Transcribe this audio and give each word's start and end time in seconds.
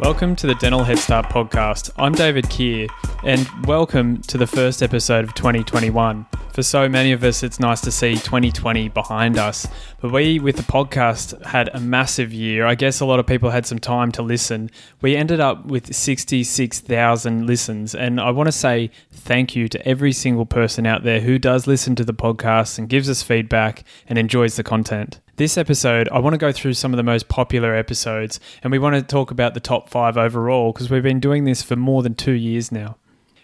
Welcome 0.00 0.36
to 0.36 0.46
the 0.46 0.54
Dental 0.54 0.84
Head 0.84 0.98
Start 0.98 1.26
podcast. 1.26 1.90
I'm 1.96 2.12
David 2.12 2.48
Keir, 2.48 2.86
and 3.24 3.48
welcome 3.66 4.22
to 4.22 4.38
the 4.38 4.46
first 4.46 4.80
episode 4.80 5.24
of 5.24 5.34
2021. 5.34 6.24
For 6.58 6.64
so 6.64 6.88
many 6.88 7.12
of 7.12 7.22
us, 7.22 7.44
it's 7.44 7.60
nice 7.60 7.80
to 7.82 7.92
see 7.92 8.14
2020 8.14 8.88
behind 8.88 9.38
us. 9.38 9.68
But 10.00 10.10
we, 10.10 10.40
with 10.40 10.56
the 10.56 10.64
podcast, 10.64 11.40
had 11.44 11.70
a 11.72 11.78
massive 11.78 12.32
year. 12.32 12.66
I 12.66 12.74
guess 12.74 12.98
a 12.98 13.04
lot 13.04 13.20
of 13.20 13.28
people 13.28 13.50
had 13.50 13.64
some 13.64 13.78
time 13.78 14.10
to 14.10 14.22
listen. 14.22 14.68
We 15.00 15.14
ended 15.14 15.38
up 15.38 15.66
with 15.66 15.94
66,000 15.94 17.46
listens, 17.46 17.94
and 17.94 18.20
I 18.20 18.32
want 18.32 18.48
to 18.48 18.52
say 18.52 18.90
thank 19.12 19.54
you 19.54 19.68
to 19.68 19.88
every 19.88 20.10
single 20.10 20.46
person 20.46 20.84
out 20.84 21.04
there 21.04 21.20
who 21.20 21.38
does 21.38 21.68
listen 21.68 21.94
to 21.94 22.04
the 22.04 22.12
podcast 22.12 22.76
and 22.76 22.88
gives 22.88 23.08
us 23.08 23.22
feedback 23.22 23.84
and 24.08 24.18
enjoys 24.18 24.56
the 24.56 24.64
content. 24.64 25.20
This 25.36 25.56
episode, 25.56 26.08
I 26.08 26.18
want 26.18 26.34
to 26.34 26.38
go 26.38 26.50
through 26.50 26.74
some 26.74 26.92
of 26.92 26.96
the 26.96 27.04
most 27.04 27.28
popular 27.28 27.76
episodes, 27.76 28.40
and 28.64 28.72
we 28.72 28.80
want 28.80 28.96
to 28.96 29.02
talk 29.02 29.30
about 29.30 29.54
the 29.54 29.60
top 29.60 29.90
five 29.90 30.18
overall 30.18 30.72
because 30.72 30.90
we've 30.90 31.04
been 31.04 31.20
doing 31.20 31.44
this 31.44 31.62
for 31.62 31.76
more 31.76 32.02
than 32.02 32.16
two 32.16 32.32
years 32.32 32.72
now. 32.72 32.96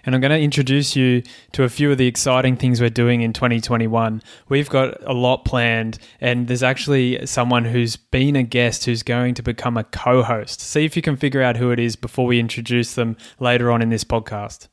And 0.05 0.15
I'm 0.15 0.21
going 0.21 0.31
to 0.31 0.41
introduce 0.41 0.97
you 0.97 1.23
to 1.53 1.65
a 1.65 1.69
few 1.69 1.91
of 1.91 1.99
the 1.99 2.07
exciting 2.07 2.57
things 2.57 2.81
we're 2.81 2.91
doing 2.91 3.23
in 3.23 3.33
2021. 3.33 4.23
We've 4.49 4.69
got 4.69 5.03
a 5.05 5.13
lot 5.13 5.45
planned, 5.45 5.99
and 6.21 6.49
there's 6.49 6.63
actually 6.63 7.27
someone 7.27 7.65
who's 7.65 7.97
been 7.97 8.37
a 8.37 8.43
guest 8.43 8.85
who's 8.85 9.03
going 9.03 9.35
to 9.35 9.43
become 9.43 9.77
a 9.77 9.85
co 9.85 10.23
host. 10.23 10.61
See 10.61 10.85
if 10.85 10.97
you 10.97 11.03
can 11.03 11.17
figure 11.17 11.43
out 11.43 11.57
who 11.57 11.71
it 11.71 11.79
is 11.79 11.97
before 11.97 12.27
we 12.27 12.39
introduce 12.39 12.95
them 12.95 13.17
later 13.39 13.71
on 13.71 13.83
in 13.83 13.89
this 13.89 14.05
podcast. 14.05 14.69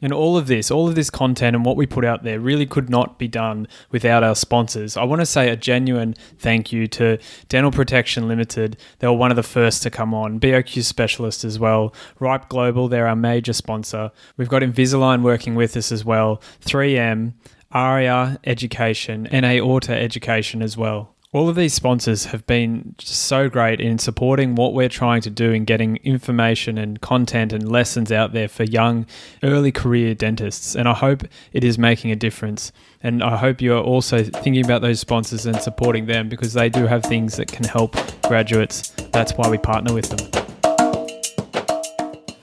And 0.00 0.12
all 0.12 0.36
of 0.36 0.46
this, 0.46 0.70
all 0.70 0.88
of 0.88 0.94
this 0.94 1.10
content 1.10 1.56
and 1.56 1.64
what 1.64 1.76
we 1.76 1.84
put 1.86 2.04
out 2.04 2.22
there 2.22 2.38
really 2.38 2.66
could 2.66 2.88
not 2.88 3.18
be 3.18 3.26
done 3.26 3.66
without 3.90 4.22
our 4.22 4.36
sponsors. 4.36 4.96
I 4.96 5.02
want 5.02 5.20
to 5.20 5.26
say 5.26 5.48
a 5.48 5.56
genuine 5.56 6.14
thank 6.38 6.72
you 6.72 6.86
to 6.88 7.18
Dental 7.48 7.72
Protection 7.72 8.28
Limited. 8.28 8.76
They 9.00 9.08
were 9.08 9.14
one 9.14 9.32
of 9.32 9.36
the 9.36 9.42
first 9.42 9.82
to 9.82 9.90
come 9.90 10.14
on. 10.14 10.38
BOQ 10.38 10.84
Specialist 10.84 11.44
as 11.44 11.58
well. 11.58 11.92
Ripe 12.20 12.48
Global, 12.48 12.88
they're 12.88 13.08
our 13.08 13.16
major 13.16 13.52
sponsor. 13.52 14.12
We've 14.36 14.48
got 14.48 14.62
Invisalign 14.62 15.22
working 15.22 15.56
with 15.56 15.76
us 15.76 15.90
as 15.90 16.04
well. 16.04 16.40
3M, 16.64 17.34
ARIA 17.72 18.38
Education, 18.44 19.28
NA 19.32 19.58
Auto 19.58 19.92
Education 19.92 20.62
as 20.62 20.76
well. 20.76 21.14
All 21.30 21.50
of 21.50 21.56
these 21.56 21.74
sponsors 21.74 22.24
have 22.24 22.46
been 22.46 22.94
so 22.98 23.50
great 23.50 23.82
in 23.82 23.98
supporting 23.98 24.54
what 24.54 24.72
we're 24.72 24.88
trying 24.88 25.20
to 25.20 25.28
do 25.28 25.52
in 25.52 25.66
getting 25.66 25.96
information 25.96 26.78
and 26.78 26.98
content 27.02 27.52
and 27.52 27.70
lessons 27.70 28.10
out 28.10 28.32
there 28.32 28.48
for 28.48 28.64
young, 28.64 29.04
early 29.42 29.70
career 29.70 30.14
dentists. 30.14 30.74
And 30.74 30.88
I 30.88 30.94
hope 30.94 31.24
it 31.52 31.64
is 31.64 31.76
making 31.76 32.12
a 32.12 32.16
difference. 32.16 32.72
And 33.02 33.22
I 33.22 33.36
hope 33.36 33.60
you're 33.60 33.82
also 33.82 34.24
thinking 34.24 34.64
about 34.64 34.80
those 34.80 35.00
sponsors 35.00 35.44
and 35.44 35.60
supporting 35.60 36.06
them 36.06 36.30
because 36.30 36.54
they 36.54 36.70
do 36.70 36.86
have 36.86 37.02
things 37.02 37.36
that 37.36 37.52
can 37.52 37.66
help 37.66 37.94
graduates. 38.22 38.88
That's 39.12 39.32
why 39.32 39.50
we 39.50 39.58
partner 39.58 39.92
with 39.92 40.08
them. 40.08 40.44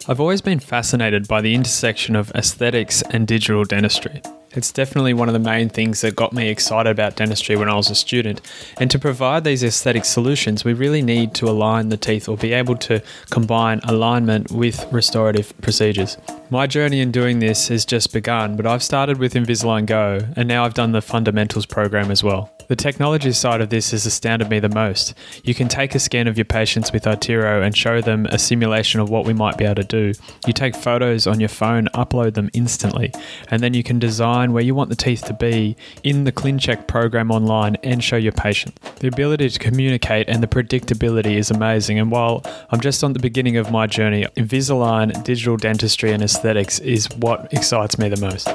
I've 0.08 0.20
always 0.20 0.42
been 0.42 0.60
fascinated 0.60 1.28
by 1.28 1.42
the 1.42 1.56
intersection 1.56 2.16
of 2.16 2.30
aesthetics 2.36 3.02
and 3.10 3.26
digital 3.26 3.64
dentistry. 3.64 4.22
It's 4.56 4.72
definitely 4.72 5.14
one 5.14 5.28
of 5.28 5.34
the 5.34 5.40
main 5.40 5.68
things 5.68 6.00
that 6.02 6.16
got 6.16 6.32
me 6.32 6.48
excited 6.48 6.90
about 6.90 7.18
dentistry 7.18 7.58
when 7.58 7.68
I 7.68 7.76
was 7.76 7.90
a 7.90 7.96
student. 7.96 8.40
And 8.78 8.90
to 8.90 8.98
provide 8.98 9.44
these 9.44 9.64
aesthetic 9.64 10.06
solutions, 10.06 10.64
we 10.64 10.72
really 10.72 11.02
need 11.02 11.34
to 11.36 11.50
align 11.50 11.90
the 11.90 11.98
teeth 11.98 12.30
or 12.30 12.38
be 12.38 12.54
able 12.54 12.78
to 12.78 13.02
combine 13.30 13.82
alignment 13.84 14.52
with 14.52 14.86
restorative 14.94 15.54
procedures. 15.62 16.18
My 16.52 16.68
journey 16.68 17.02
in 17.02 17.12
doing 17.12 17.40
this 17.40 17.70
has 17.70 17.86
just 17.86 18.14
begun, 18.14 18.56
but 18.56 18.68
I've 18.68 18.84
started 18.84 19.18
with 19.18 19.34
Invisalign 19.34 19.88
Go 19.88 20.20
and 20.36 20.48
now 20.48 20.64
I've 20.64 20.76
done 20.76 20.92
the 20.92 21.02
fundamentals 21.02 21.66
program 21.66 22.12
as 22.12 22.24
well. 22.24 22.52
The 22.68 22.76
technology 22.76 23.32
side 23.32 23.62
of 23.62 23.70
this 23.70 23.92
has 23.92 24.08
astounded 24.08 24.50
me 24.50 24.60
the 24.60 24.70
most. 24.70 25.14
You 25.44 25.54
can 25.54 25.68
take 25.68 25.94
a 25.94 26.00
scan 26.00 26.28
of 26.28 26.36
your 26.36 26.46
patients 26.46 26.92
with 26.92 27.04
iTero 27.04 27.64
and 27.64 27.78
show 27.78 28.02
them 28.02 28.26
a 28.28 28.40
simulation 28.40 29.00
of 29.00 29.10
what 29.10 29.24
we 29.24 29.34
might 29.34 29.58
be 29.58 29.66
able 29.66 29.76
to 29.76 29.84
do. 29.84 30.14
You 30.48 30.54
take 30.54 30.76
photos 30.76 31.28
on 31.28 31.40
your 31.40 31.50
phone, 31.50 31.88
upload 31.94 32.34
them 32.34 32.50
instantly, 32.54 33.12
and 33.52 33.62
then 33.62 33.76
you 33.76 33.84
can 33.84 34.00
design 34.00 34.52
where 34.52 34.64
you 34.64 34.74
want 34.74 34.90
the 34.90 34.96
teeth 34.96 35.26
to 35.26 35.34
be 35.34 35.76
in 36.04 36.24
the 36.24 36.32
ClinCheck 36.32 36.88
program 36.88 37.30
online 37.30 37.76
and 37.84 38.04
show 38.04 38.18
your 38.18 38.32
patient. 38.32 38.80
The 39.00 39.10
ability 39.10 39.50
to 39.50 39.60
communicate 39.60 40.28
and 40.28 40.42
the 40.42 40.48
predictability 40.48 41.38
is 41.38 41.52
amazing. 41.52 42.00
And 42.00 42.10
while 42.10 42.42
I'm 42.72 42.82
just 42.82 43.04
on 43.04 43.14
the 43.14 43.20
beginning 43.20 43.58
of 43.58 43.70
my 43.72 43.86
journey, 43.86 44.26
Invisalign, 44.36 45.24
digital 45.24 45.58
dentistry, 45.58 46.12
and 46.12 46.24
aesthetics 46.36 46.80
is 46.80 47.10
what 47.16 47.48
excites 47.54 47.98
me 47.98 48.10
the 48.10 48.20
most. 48.20 48.50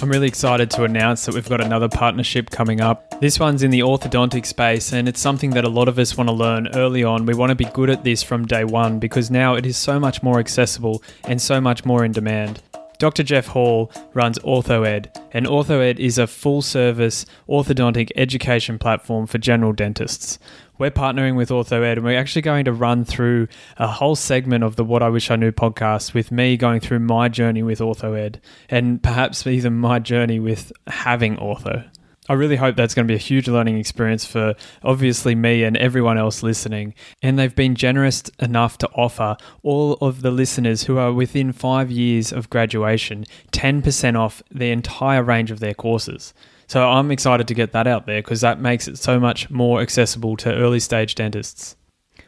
I'm 0.00 0.08
really 0.08 0.26
excited 0.26 0.70
to 0.72 0.84
announce 0.84 1.26
that 1.26 1.34
we've 1.34 1.48
got 1.48 1.60
another 1.60 1.88
partnership 1.88 2.48
coming 2.48 2.80
up. 2.80 3.20
This 3.20 3.38
one's 3.38 3.62
in 3.62 3.70
the 3.70 3.80
orthodontic 3.80 4.46
space, 4.46 4.94
and 4.94 5.06
it's 5.06 5.20
something 5.20 5.50
that 5.50 5.64
a 5.64 5.68
lot 5.68 5.88
of 5.88 5.98
us 5.98 6.16
want 6.16 6.28
to 6.28 6.34
learn 6.34 6.68
early 6.74 7.04
on. 7.04 7.26
We 7.26 7.34
want 7.34 7.50
to 7.50 7.54
be 7.54 7.66
good 7.66 7.90
at 7.90 8.04
this 8.04 8.22
from 8.22 8.46
day 8.46 8.64
one 8.64 9.00
because 9.00 9.30
now 9.30 9.54
it 9.54 9.66
is 9.66 9.76
so 9.76 10.00
much 10.00 10.22
more 10.22 10.38
accessible 10.40 11.02
and 11.24 11.40
so 11.40 11.60
much 11.60 11.84
more 11.84 12.06
in 12.06 12.12
demand. 12.12 12.62
Dr. 12.98 13.22
Jeff 13.22 13.48
Hall 13.48 13.92
runs 14.14 14.38
OrthoEd, 14.38 15.14
and 15.32 15.44
OrthoEd 15.46 15.98
is 15.98 16.18
a 16.18 16.26
full 16.26 16.62
service 16.62 17.26
orthodontic 17.48 18.10
education 18.16 18.78
platform 18.78 19.26
for 19.26 19.38
general 19.38 19.72
dentists 19.72 20.38
we're 20.82 20.90
partnering 20.90 21.36
with 21.36 21.50
OrthoEd 21.50 21.92
and 21.92 22.02
we're 22.02 22.18
actually 22.18 22.42
going 22.42 22.64
to 22.64 22.72
run 22.72 23.04
through 23.04 23.46
a 23.76 23.86
whole 23.86 24.16
segment 24.16 24.64
of 24.64 24.74
the 24.74 24.82
What 24.82 25.00
I 25.00 25.10
Wish 25.10 25.30
I 25.30 25.36
Knew 25.36 25.52
podcast 25.52 26.12
with 26.12 26.32
me 26.32 26.56
going 26.56 26.80
through 26.80 26.98
my 26.98 27.28
journey 27.28 27.62
with 27.62 27.78
OrthoEd 27.78 28.40
and 28.68 29.00
perhaps 29.00 29.46
even 29.46 29.74
my 29.74 30.00
journey 30.00 30.40
with 30.40 30.72
having 30.88 31.36
ortho. 31.36 31.88
I 32.28 32.32
really 32.32 32.56
hope 32.56 32.74
that's 32.74 32.94
going 32.94 33.06
to 33.06 33.12
be 33.12 33.14
a 33.14 33.18
huge 33.18 33.46
learning 33.46 33.78
experience 33.78 34.26
for 34.26 34.56
obviously 34.82 35.36
me 35.36 35.62
and 35.62 35.76
everyone 35.76 36.18
else 36.18 36.42
listening. 36.42 36.94
And 37.22 37.38
they've 37.38 37.54
been 37.54 37.76
generous 37.76 38.24
enough 38.40 38.76
to 38.78 38.88
offer 38.88 39.36
all 39.62 39.92
of 40.00 40.22
the 40.22 40.32
listeners 40.32 40.82
who 40.82 40.98
are 40.98 41.12
within 41.12 41.52
five 41.52 41.92
years 41.92 42.32
of 42.32 42.50
graduation 42.50 43.24
10% 43.52 44.18
off 44.18 44.42
the 44.50 44.72
entire 44.72 45.22
range 45.22 45.52
of 45.52 45.60
their 45.60 45.74
courses. 45.74 46.34
So 46.72 46.88
I'm 46.88 47.10
excited 47.10 47.48
to 47.48 47.54
get 47.54 47.72
that 47.72 47.86
out 47.86 48.06
there 48.06 48.22
because 48.22 48.40
that 48.40 48.58
makes 48.58 48.88
it 48.88 48.96
so 48.96 49.20
much 49.20 49.50
more 49.50 49.82
accessible 49.82 50.38
to 50.38 50.54
early 50.54 50.80
stage 50.80 51.14
dentists. 51.14 51.76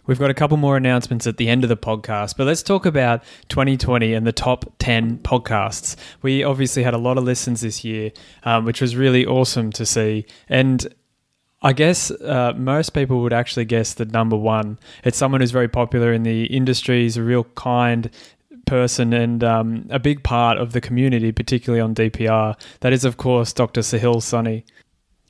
We've 0.05 0.19
got 0.19 0.29
a 0.29 0.35
couple 0.35 0.59
more 0.59 0.77
announcements 0.77 1.27
at 1.27 1.39
the 1.39 1.49
end 1.49 1.65
of 1.65 1.71
the 1.71 1.79
podcast, 1.79 2.37
but 2.37 2.47
let's 2.47 2.63
talk 2.63 2.85
about 2.85 3.25
2020 3.49 4.13
and 4.13 4.27
the 4.27 4.33
top 4.33 4.67
10 4.81 5.21
podcasts. 5.21 5.97
We 6.21 6.45
obviously 6.45 6.83
had 6.83 6.93
a 6.93 6.99
lot 6.99 7.17
of 7.17 7.25
listens 7.25 7.63
this 7.63 7.85
year, 7.85 8.13
um, 8.43 8.67
which 8.67 8.83
was 8.83 8.97
really 8.97 9.25
awesome 9.25 9.73
to 9.73 9.87
see. 9.87 10.27
And 10.47 10.95
I 11.63 11.73
guess 11.73 12.11
uh, 12.11 12.53
most 12.55 12.91
people 12.91 13.23
would 13.23 13.33
actually 13.33 13.65
guess 13.65 13.95
the 13.95 14.05
number 14.05 14.37
one. 14.37 14.79
It's 15.05 15.17
someone 15.17 15.41
who's 15.41 15.53
very 15.53 15.69
popular 15.69 16.13
in 16.13 16.23
the 16.23 16.45
industry, 16.45 17.07
is 17.07 17.17
a 17.17 17.23
real 17.23 17.45
kind, 17.55 18.11
person 18.67 19.13
and 19.13 19.43
um, 19.45 19.87
a 19.91 19.99
big 19.99 20.23
part 20.23 20.59
of 20.59 20.73
the 20.73 20.81
community, 20.81 21.33
particularly 21.33 21.81
on 21.81 21.95
DPR. 21.95 22.59
That 22.81 22.93
is, 22.93 23.05
of 23.05 23.17
course, 23.17 23.53
Dr. 23.53 23.81
Sahil 23.81 24.17
Soni. 24.17 24.65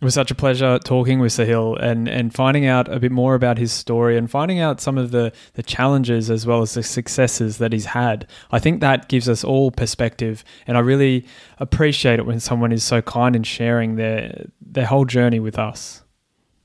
It 0.01 0.05
was 0.05 0.15
such 0.15 0.31
a 0.31 0.35
pleasure 0.35 0.79
talking 0.81 1.19
with 1.19 1.33
Sahil 1.33 1.81
and, 1.83 2.09
and 2.09 2.35
finding 2.35 2.67
out 2.67 2.93
a 2.93 3.01
bit 3.01 3.11
more 3.11 3.35
about 3.35 3.59
his 3.59 3.73
story 3.73 4.19
and 4.19 4.31
finding 4.31 4.59
out 4.61 4.81
some 4.81 4.99
of 4.99 5.13
the, 5.13 5.33
the 5.55 5.63
challenges 5.63 6.31
as 6.31 6.47
well 6.47 6.63
as 6.63 6.75
the 6.75 6.83
successes 6.83 7.59
that 7.59 7.73
he's 7.73 7.87
had. 7.87 8.27
I 8.51 8.59
think 8.59 8.81
that 8.81 9.09
gives 9.09 9.29
us 9.29 9.45
all 9.45 9.71
perspective, 9.71 10.45
and 10.67 10.77
I 10.77 10.81
really 10.81 11.27
appreciate 11.59 12.19
it 12.19 12.27
when 12.27 12.39
someone 12.39 12.71
is 12.71 12.85
so 12.85 13.01
kind 13.01 13.35
in 13.35 13.45
sharing 13.45 13.97
their 13.97 14.47
their 14.61 14.87
whole 14.87 15.07
journey 15.07 15.41
with 15.41 15.59
us. 15.59 16.04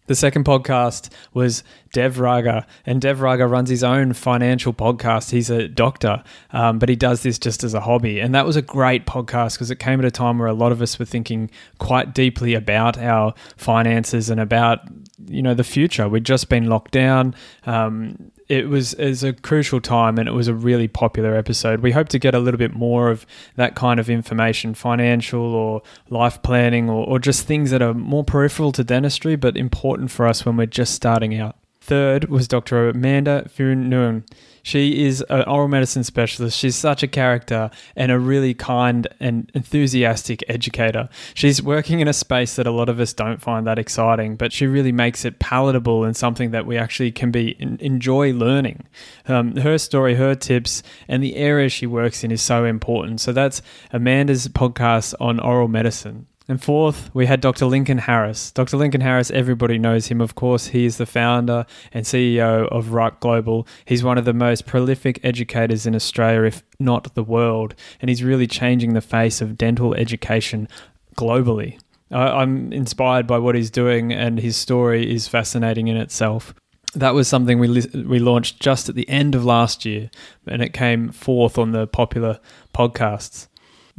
The 0.09 0.15
second 0.15 0.43
podcast 0.43 1.11
was 1.35 1.63
Dev 1.93 2.19
Raga, 2.19 2.65
and 2.83 2.99
Dev 2.99 3.21
Raga 3.21 3.45
runs 3.45 3.69
his 3.69 3.83
own 3.83 4.13
financial 4.13 4.73
podcast. 4.73 5.29
He's 5.29 5.51
a 5.51 5.67
doctor, 5.67 6.23
um, 6.49 6.79
but 6.79 6.89
he 6.89 6.95
does 6.95 7.21
this 7.21 7.37
just 7.37 7.63
as 7.63 7.75
a 7.75 7.81
hobby. 7.81 8.19
And 8.19 8.33
that 8.33 8.43
was 8.43 8.55
a 8.55 8.63
great 8.63 9.05
podcast 9.05 9.53
because 9.53 9.69
it 9.69 9.77
came 9.77 9.99
at 9.99 10.05
a 10.05 10.09
time 10.09 10.39
where 10.39 10.47
a 10.47 10.53
lot 10.53 10.71
of 10.71 10.81
us 10.81 10.97
were 10.97 11.05
thinking 11.05 11.51
quite 11.77 12.15
deeply 12.15 12.55
about 12.55 12.97
our 12.97 13.35
finances 13.55 14.31
and 14.31 14.39
about 14.39 14.79
you 15.27 15.43
know 15.43 15.53
the 15.53 15.63
future. 15.63 16.09
We'd 16.09 16.25
just 16.25 16.49
been 16.49 16.65
locked 16.65 16.89
down. 16.89 17.35
Um, 17.67 18.31
it 18.49 18.67
was 18.67 18.95
is 18.95 19.23
a 19.23 19.31
crucial 19.31 19.79
time 19.79 20.17
and 20.17 20.27
it 20.27 20.31
was 20.31 20.47
a 20.47 20.53
really 20.55 20.87
popular 20.87 21.35
episode. 21.35 21.81
We 21.81 21.91
hope 21.91 22.09
to 22.09 22.19
get 22.19 22.33
a 22.33 22.39
little 22.39 22.57
bit 22.57 22.73
more 22.73 23.11
of 23.11 23.25
that 23.55 23.75
kind 23.75 23.99
of 23.99 24.09
information, 24.09 24.73
financial 24.73 25.53
or 25.53 25.83
life 26.09 26.41
planning 26.41 26.89
or, 26.89 27.05
or 27.05 27.19
just 27.19 27.45
things 27.45 27.69
that 27.69 27.83
are 27.83 27.93
more 27.93 28.23
peripheral 28.23 28.71
to 28.73 28.83
dentistry 28.83 29.35
but 29.35 29.55
important 29.55 30.09
for 30.09 30.27
us 30.27 30.45
when 30.45 30.57
we're 30.57 30.65
just 30.65 30.95
starting 30.95 31.39
out. 31.39 31.58
Third 31.89 32.25
was 32.25 32.47
Dr. 32.47 32.89
Amanda 32.89 33.49
Phoon 33.49 33.89
Nguyen. 33.89 34.23
She 34.61 35.07
is 35.07 35.25
an 35.27 35.41
oral 35.45 35.67
medicine 35.67 36.03
specialist. 36.03 36.55
She's 36.55 36.75
such 36.75 37.01
a 37.01 37.07
character 37.07 37.71
and 37.95 38.11
a 38.11 38.19
really 38.19 38.53
kind 38.53 39.07
and 39.19 39.49
enthusiastic 39.55 40.43
educator. 40.47 41.09
She's 41.33 41.63
working 41.63 41.99
in 41.99 42.07
a 42.07 42.13
space 42.13 42.57
that 42.57 42.67
a 42.67 42.71
lot 42.71 42.89
of 42.89 42.99
us 42.99 43.11
don't 43.11 43.41
find 43.41 43.65
that 43.65 43.79
exciting, 43.79 44.35
but 44.35 44.53
she 44.53 44.67
really 44.67 44.91
makes 44.91 45.25
it 45.25 45.39
palatable 45.39 46.03
and 46.03 46.15
something 46.15 46.51
that 46.51 46.67
we 46.67 46.77
actually 46.77 47.11
can 47.11 47.31
be 47.31 47.55
enjoy 47.59 48.33
learning. 48.33 48.85
Um, 49.27 49.55
her 49.55 49.79
story, 49.79 50.13
her 50.13 50.35
tips, 50.35 50.83
and 51.07 51.23
the 51.23 51.37
area 51.37 51.69
she 51.69 51.87
works 51.87 52.23
in 52.23 52.29
is 52.29 52.43
so 52.43 52.65
important. 52.65 53.19
So 53.19 53.33
that's 53.33 53.63
Amanda's 53.91 54.47
podcast 54.47 55.15
on 55.19 55.39
oral 55.39 55.67
medicine. 55.67 56.27
And 56.49 56.59
fourth, 56.61 57.11
we 57.13 57.27
had 57.27 57.41
Dr. 57.41 57.67
Lincoln 57.67 57.99
Harris. 57.99 58.49
Dr. 58.51 58.75
Lincoln 58.75 59.01
Harris, 59.01 59.29
everybody 59.29 59.77
knows 59.77 60.07
him, 60.07 60.19
of 60.19 60.33
course. 60.33 60.65
He 60.65 60.83
is 60.83 60.97
the 60.97 61.05
founder 61.05 61.67
and 61.93 62.05
CEO 62.07 62.67
of 62.69 62.91
Ripe 62.91 63.19
Global. 63.19 63.67
He's 63.85 64.03
one 64.03 64.17
of 64.17 64.25
the 64.25 64.33
most 64.33 64.65
prolific 64.65 65.19
educators 65.23 65.85
in 65.85 65.93
Australia, 65.93 66.41
if 66.41 66.63
not 66.79 67.13
the 67.13 67.23
world, 67.23 67.75
and 68.01 68.09
he's 68.09 68.23
really 68.23 68.47
changing 68.47 68.93
the 68.93 68.99
face 69.01 69.41
of 69.41 69.59
dental 69.59 69.93
education 69.93 70.67
globally. 71.15 71.79
I'm 72.09 72.73
inspired 72.73 73.27
by 73.27 73.37
what 73.37 73.53
he's 73.53 73.69
doing, 73.69 74.11
and 74.11 74.39
his 74.39 74.57
story 74.57 75.13
is 75.13 75.27
fascinating 75.27 75.87
in 75.87 75.97
itself. 75.97 76.55
That 76.95 77.13
was 77.13 77.27
something 77.27 77.59
we 77.59 77.67
li- 77.67 78.03
we 78.07 78.17
launched 78.17 78.59
just 78.59 78.89
at 78.89 78.95
the 78.95 79.07
end 79.07 79.35
of 79.35 79.45
last 79.45 79.85
year, 79.85 80.09
and 80.47 80.63
it 80.63 80.73
came 80.73 81.11
fourth 81.11 81.59
on 81.59 81.73
the 81.73 81.85
popular 81.85 82.39
podcasts. 82.73 83.48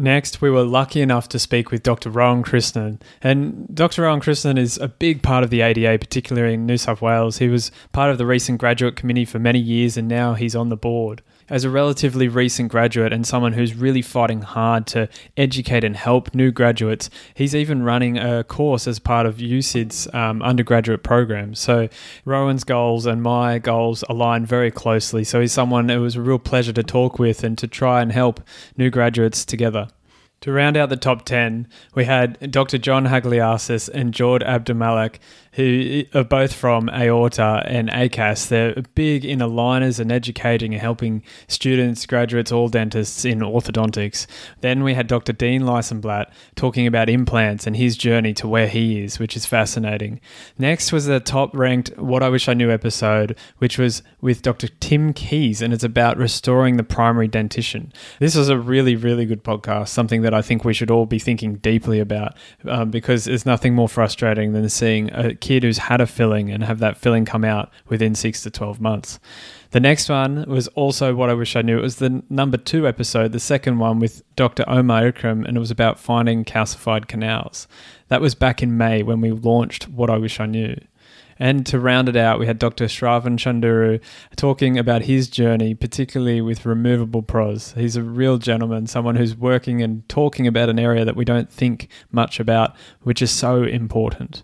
Next, 0.01 0.41
we 0.41 0.49
were 0.49 0.65
lucky 0.65 1.03
enough 1.03 1.29
to 1.29 1.39
speak 1.39 1.71
with 1.71 1.83
Dr. 1.83 2.09
Rohan 2.09 2.43
Krishnan. 2.43 3.03
And 3.21 3.69
Dr. 3.75 4.01
Rohan 4.01 4.23
Krishnan 4.23 4.59
is 4.59 4.79
a 4.79 4.89
big 4.89 5.23
part 5.23 5.45
of 5.45 5.51
the 5.51 5.61
ADA, 5.61 5.99
particularly 5.99 6.55
in 6.55 6.65
New 6.65 6.79
South 6.79 7.03
Wales. 7.03 7.37
He 7.37 7.49
was 7.49 7.71
part 7.93 8.11
of 8.11 8.17
the 8.17 8.25
recent 8.25 8.59
graduate 8.59 8.97
committee 8.97 9.27
for 9.27 9.39
many 9.39 9.59
years, 9.59 9.99
and 9.99 10.09
now 10.09 10.33
he's 10.33 10.57
on 10.57 10.71
the 10.71 10.77
board 10.77 11.21
as 11.51 11.65
a 11.65 11.71
relatively 11.71 12.29
recent 12.29 12.71
graduate 12.71 13.13
and 13.13 13.27
someone 13.27 13.53
who's 13.53 13.75
really 13.75 14.01
fighting 14.01 14.43
hard 14.43 14.87
to 14.87 15.09
educate 15.37 15.85
and 15.85 15.97
help 15.97 16.35
new 16.35 16.51
graduates, 16.51 17.11
he's 17.35 17.55
even 17.55 17.83
running 17.83 18.17
a 18.17 18.45
course 18.45 18.87
as 18.87 18.99
part 18.99 19.27
of 19.27 19.37
USYD's 19.37 20.13
um, 20.15 20.41
undergraduate 20.43 21.03
program. 21.03 21.55
So 21.55 21.89
Rohan's 22.25 22.65
goals 22.65 23.05
and 23.05 23.23
my 23.23 23.59
goals 23.59 24.05
align 24.09 24.47
very 24.47 24.71
closely. 24.71 25.25
So 25.25 25.41
he's 25.41 25.53
someone 25.53 25.91
it 25.91 25.99
was 25.99 26.17
a 26.17 26.23
real 26.23 26.39
pleasure 26.39 26.73
to 26.73 26.83
talk 26.83 27.19
with 27.19 27.43
and 27.45 27.59
to 27.59 27.67
try 27.67 28.01
and 28.01 28.13
help 28.13 28.41
new 28.77 28.89
graduates 28.89 29.45
together. 29.45 29.89
To 30.43 30.53
round 30.53 30.79
out 30.79 30.89
the 30.89 30.97
top 30.97 31.27
10, 31.27 31.69
we 31.95 32.07
had 32.07 32.51
Dr. 32.51 32.79
John 32.79 33.05
Hagiliasis 33.05 33.91
and 33.91 34.15
George 34.15 34.41
Abdulmalek, 34.41 35.19
who 35.53 36.05
are 36.15 36.25
both 36.25 36.55
from 36.55 36.89
Aorta 36.89 37.63
and 37.67 37.91
ACAS. 37.91 38.49
They're 38.49 38.75
big 38.95 39.27
in 39.27 39.41
aligners 39.41 40.01
and 40.01 40.11
educating 40.11 40.73
and 40.73 40.81
helping 40.81 41.23
students, 41.47 42.07
graduates, 42.07 42.53
all 42.53 42.69
dentists 42.69 43.27
in 43.27 43.41
orthodontics. 43.41 44.27
Then 44.63 44.83
we 44.83 44.95
had 44.95 45.09
Dr. 45.09 45.35
Dean 45.35 45.63
Licenblat 45.63 46.31
talking 46.55 46.87
about 46.87 47.11
implants 47.11 47.67
and 47.67 47.77
his 47.77 47.99
journey 47.99 48.33
to 48.35 48.49
where 48.49 48.69
he 48.69 49.03
is, 49.03 49.19
which 49.19 49.37
is 49.37 49.45
fascinating. 49.45 50.23
Next 50.57 50.91
was 50.91 51.05
the 51.05 51.21
top 51.21 51.55
ranked 51.55 51.99
What 51.99 52.23
I 52.23 52.31
Wish 52.31 52.49
I 52.49 52.55
Knew 52.55 52.71
episode, 52.71 53.37
which 53.59 53.77
was 53.77 54.03
with 54.23 54.41
Dr. 54.41 54.69
Tim 54.81 55.13
Keys, 55.13 55.61
and 55.61 55.75
it's 55.75 55.85
about 55.85 56.17
restoring 56.17 56.79
the 56.79 56.83
primary 56.83 57.29
dentition. 57.29 57.93
This 58.21 58.37
was 58.37 58.49
a 58.49 58.59
really, 58.59 58.97
really 58.97 59.27
good 59.27 59.45
podcast, 59.45 59.89
something 59.89 60.23
that 60.31 60.37
I 60.37 60.43
think 60.43 60.65
we 60.65 60.73
should 60.73 60.93
all 60.93 61.07
be 61.07 61.19
thinking 61.19 61.57
deeply 61.57 61.99
about 61.99 62.37
um, 62.69 62.93
because 62.93 63.25
there's 63.25 63.45
nothing 63.45 63.75
more 63.75 63.89
frustrating 63.89 64.53
than 64.53 64.69
seeing 64.69 65.13
a 65.13 65.35
kid 65.35 65.65
who's 65.65 65.79
had 65.79 66.01
a 66.01 66.07
filling 66.07 66.51
and 66.51 66.63
have 66.63 66.79
that 66.79 66.97
filling 66.97 67.25
come 67.25 67.45
out 67.45 67.73
within 67.89 68.15
six 68.15 68.41
to 68.45 68.51
12 68.51 68.81
months. 68.81 69.19
The 69.73 69.81
next 69.81 70.09
one 70.09 70.45
was 70.49 70.69
also 70.69 71.17
what 71.17 71.31
I 71.31 71.35
wish 71.35 71.57
I 71.57 71.63
knew. 71.63 71.79
It 71.79 71.83
was 71.83 71.97
the 71.97 72.23
number 72.31 72.57
two 72.57 72.87
episode, 72.87 73.33
the 73.33 73.41
second 73.41 73.79
one 73.79 73.99
with 73.99 74.23
Dr. 74.37 74.65
Omar 74.69 75.11
Ikram, 75.11 75.45
and 75.47 75.57
it 75.57 75.61
was 75.61 75.73
about 75.73 75.99
finding 75.99 76.45
calcified 76.45 77.09
canals. 77.09 77.67
That 78.07 78.21
was 78.21 78.37
back 78.37 78.63
in 78.63 78.79
May 78.79 79.03
when 79.03 79.21
we 79.21 79.33
launched 79.33 79.89
What 79.89 80.11
I 80.11 80.19
Wish 80.19 80.39
I 80.39 80.47
Knew. 80.47 80.77
And 81.41 81.65
to 81.67 81.81
round 81.81 82.11
it 82.11 82.17
out, 82.17 82.39
we 82.39 82.47
had 82.47 82.59
Dr. 82.59 82.85
Sravan 82.85 83.39
Chunduru 83.39 84.01
talking 84.37 84.79
about 84.79 85.03
his 85.03 85.27
journey, 85.29 85.75
particularly 85.75 86.43
with 86.43 86.67
removable 86.67 87.23
pros. 87.23 87.73
He's 87.73 87.97
a 87.97 88.03
real 88.03 88.37
gentleman, 88.37 88.87
someone 88.87 89.17
who's 89.17 89.35
working 89.35 89.81
and 89.81 90.07
talking 90.07 90.47
about 90.47 90.69
an 90.69 90.79
area 90.79 91.07
that 91.07 91.17
we 91.17 91.25
don't 91.25 91.51
think 91.51 91.89
much 92.13 92.41
about, 92.41 92.77
which 93.03 93.23
is 93.23 93.31
so 93.31 93.63
important. 93.63 94.43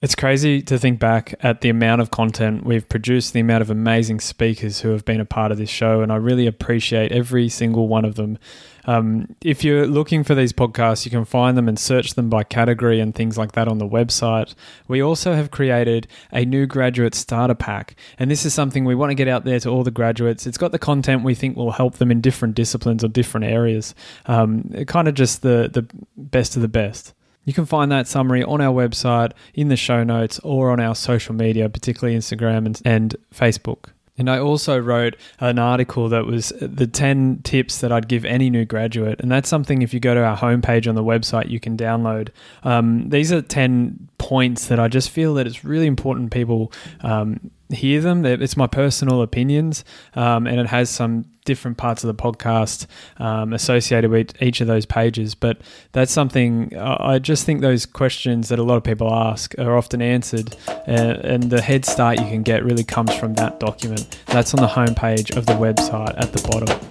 It's 0.00 0.14
crazy 0.14 0.62
to 0.62 0.78
think 0.78 1.00
back 1.00 1.34
at 1.40 1.60
the 1.60 1.70
amount 1.70 2.02
of 2.02 2.12
content 2.12 2.64
we've 2.64 2.88
produced, 2.88 3.32
the 3.32 3.40
amount 3.40 3.62
of 3.62 3.70
amazing 3.70 4.20
speakers 4.20 4.82
who 4.82 4.90
have 4.90 5.04
been 5.04 5.20
a 5.20 5.24
part 5.24 5.50
of 5.50 5.58
this 5.58 5.70
show, 5.70 6.02
and 6.02 6.12
I 6.12 6.16
really 6.16 6.46
appreciate 6.46 7.10
every 7.10 7.48
single 7.48 7.88
one 7.88 8.04
of 8.04 8.14
them. 8.14 8.38
Um, 8.88 9.36
if 9.42 9.64
you're 9.64 9.86
looking 9.86 10.24
for 10.24 10.34
these 10.34 10.54
podcasts, 10.54 11.04
you 11.04 11.10
can 11.10 11.26
find 11.26 11.58
them 11.58 11.68
and 11.68 11.78
search 11.78 12.14
them 12.14 12.30
by 12.30 12.42
category 12.42 13.00
and 13.00 13.14
things 13.14 13.36
like 13.36 13.52
that 13.52 13.68
on 13.68 13.76
the 13.76 13.86
website. 13.86 14.54
We 14.88 15.02
also 15.02 15.34
have 15.34 15.50
created 15.50 16.08
a 16.32 16.46
new 16.46 16.64
graduate 16.64 17.14
starter 17.14 17.54
pack, 17.54 17.96
and 18.18 18.30
this 18.30 18.46
is 18.46 18.54
something 18.54 18.86
we 18.86 18.94
want 18.94 19.10
to 19.10 19.14
get 19.14 19.28
out 19.28 19.44
there 19.44 19.60
to 19.60 19.68
all 19.68 19.84
the 19.84 19.90
graduates. 19.90 20.46
It's 20.46 20.56
got 20.56 20.72
the 20.72 20.78
content 20.78 21.22
we 21.22 21.34
think 21.34 21.54
will 21.54 21.72
help 21.72 21.98
them 21.98 22.10
in 22.10 22.22
different 22.22 22.54
disciplines 22.54 23.04
or 23.04 23.08
different 23.08 23.44
areas, 23.44 23.94
um, 24.24 24.62
kind 24.86 25.06
of 25.06 25.12
just 25.12 25.42
the, 25.42 25.68
the 25.70 25.86
best 26.16 26.56
of 26.56 26.62
the 26.62 26.68
best. 26.68 27.12
You 27.44 27.52
can 27.52 27.66
find 27.66 27.92
that 27.92 28.08
summary 28.08 28.42
on 28.42 28.62
our 28.62 28.72
website, 28.74 29.32
in 29.52 29.68
the 29.68 29.76
show 29.76 30.02
notes, 30.02 30.38
or 30.38 30.70
on 30.70 30.80
our 30.80 30.94
social 30.94 31.34
media, 31.34 31.68
particularly 31.68 32.18
Instagram 32.18 32.64
and, 32.64 32.80
and 32.86 33.16
Facebook. 33.34 33.90
And 34.18 34.28
I 34.28 34.38
also 34.38 34.78
wrote 34.78 35.16
an 35.40 35.58
article 35.58 36.08
that 36.08 36.26
was 36.26 36.52
the 36.60 36.86
10 36.86 37.40
tips 37.44 37.78
that 37.78 37.92
I'd 37.92 38.08
give 38.08 38.24
any 38.24 38.50
new 38.50 38.64
graduate. 38.64 39.20
And 39.20 39.30
that's 39.30 39.48
something, 39.48 39.82
if 39.82 39.94
you 39.94 40.00
go 40.00 40.14
to 40.14 40.24
our 40.24 40.36
homepage 40.36 40.88
on 40.88 40.94
the 40.94 41.04
website, 41.04 41.48
you 41.48 41.60
can 41.60 41.76
download. 41.76 42.30
Um, 42.64 43.08
these 43.08 43.32
are 43.32 43.40
10 43.40 44.07
points 44.18 44.66
that 44.66 44.78
I 44.78 44.88
just 44.88 45.10
feel 45.10 45.34
that 45.34 45.46
it's 45.46 45.64
really 45.64 45.86
important 45.86 46.30
people 46.30 46.72
um, 47.00 47.50
hear 47.70 48.00
them. 48.00 48.24
It's 48.24 48.56
my 48.56 48.66
personal 48.66 49.22
opinions, 49.22 49.84
um, 50.14 50.46
and 50.46 50.60
it 50.60 50.66
has 50.66 50.90
some 50.90 51.26
different 51.44 51.78
parts 51.78 52.04
of 52.04 52.08
the 52.08 52.22
podcast 52.22 52.86
um, 53.18 53.52
associated 53.52 54.10
with 54.10 54.40
each 54.42 54.60
of 54.60 54.66
those 54.66 54.84
pages. 54.84 55.34
But 55.34 55.60
that's 55.92 56.12
something 56.12 56.76
I 56.76 57.18
just 57.18 57.46
think 57.46 57.60
those 57.60 57.86
questions 57.86 58.48
that 58.48 58.58
a 58.58 58.62
lot 58.62 58.76
of 58.76 58.84
people 58.84 59.12
ask 59.12 59.58
are 59.58 59.76
often 59.76 60.02
answered, 60.02 60.56
uh, 60.68 61.20
and 61.22 61.44
the 61.44 61.62
head 61.62 61.84
start 61.84 62.18
you 62.18 62.26
can 62.26 62.42
get 62.42 62.64
really 62.64 62.84
comes 62.84 63.14
from 63.14 63.34
that 63.34 63.60
document. 63.60 64.18
That's 64.26 64.54
on 64.54 64.60
the 64.60 64.68
homepage 64.68 65.36
of 65.36 65.46
the 65.46 65.54
website 65.54 66.14
at 66.18 66.32
the 66.32 66.46
bottom. 66.48 66.87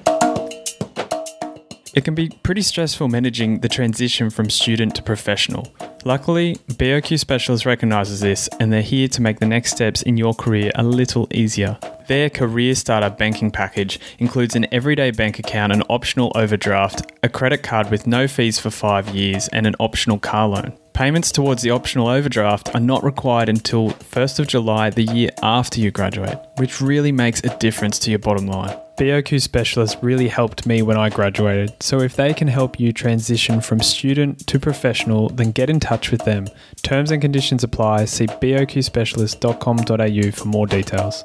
It 1.97 2.05
can 2.05 2.13
be 2.13 2.29
pretty 2.44 2.61
stressful 2.61 3.07
managing 3.07 3.61
the 3.61 3.67
transition 3.67 4.29
from 4.29 4.51
student 4.51 4.94
to 4.97 5.01
professional. 5.01 5.73
Luckily, 6.05 6.57
BOQ 6.73 7.17
Specialist 7.17 7.65
recognises 7.65 8.19
this 8.19 8.47
and 8.59 8.71
they're 8.71 8.83
here 8.83 9.07
to 9.07 9.19
make 9.19 9.39
the 9.39 9.47
next 9.47 9.71
steps 9.71 10.03
in 10.03 10.15
your 10.15 10.35
career 10.35 10.71
a 10.75 10.83
little 10.83 11.27
easier. 11.33 11.75
Their 12.07 12.29
Career 12.29 12.75
Starter 12.75 13.09
banking 13.09 13.49
package 13.49 13.99
includes 14.19 14.55
an 14.55 14.67
everyday 14.71 15.09
bank 15.09 15.39
account, 15.39 15.73
an 15.73 15.81
optional 15.89 16.31
overdraft, 16.35 17.11
a 17.23 17.29
credit 17.29 17.63
card 17.63 17.89
with 17.89 18.05
no 18.05 18.27
fees 18.27 18.59
for 18.59 18.69
five 18.69 19.09
years, 19.09 19.47
and 19.47 19.65
an 19.65 19.73
optional 19.79 20.19
car 20.19 20.47
loan. 20.47 20.77
Payments 20.97 21.31
towards 21.31 21.61
the 21.61 21.69
optional 21.69 22.07
overdraft 22.07 22.73
are 22.73 22.79
not 22.79 23.03
required 23.03 23.49
until 23.49 23.92
1st 23.92 24.39
of 24.39 24.47
July 24.47 24.89
the 24.89 25.04
year 25.04 25.30
after 25.44 25.80
you 25.80 25.92
graduate, 25.92 26.39
which 26.56 26.81
really 26.81 27.11
makes 27.11 27.39
a 27.44 27.56
difference 27.59 27.99
to 27.99 28.09
your 28.09 28.18
bottom 28.18 28.47
line. 28.47 28.75
BOQ 28.97 29.39
Specialist 29.39 29.99
really 30.01 30.27
helped 30.27 30.66
me 30.66 30.81
when 30.81 30.97
I 30.97 31.09
graduated, 31.09 31.83
so 31.83 31.99
if 31.99 32.16
they 32.16 32.33
can 32.33 32.47
help 32.47 32.80
you 32.80 32.92
transition 32.92 33.61
from 33.61 33.80
student 33.80 34.47
to 34.47 34.59
professional, 34.59 35.30
then 35.30 35.51
get 35.51 35.69
in 35.69 35.80
touch 35.80 36.09
with 36.09 36.25
them. 36.25 36.47
Terms 36.81 37.11
and 37.11 37.21
conditions 37.21 37.63
apply. 37.63 38.06
See 38.06 38.25
boqspecialist.com.au 38.25 40.31
for 40.31 40.47
more 40.47 40.66
details. 40.66 41.23